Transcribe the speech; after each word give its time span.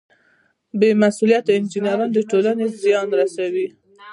بې 0.79 0.89
مسؤلیته 1.03 1.51
انجینران 1.55 2.09
ټولنې 2.31 2.65
ته 2.71 2.77
زیان 2.83 3.07
رسوي. 3.19 3.67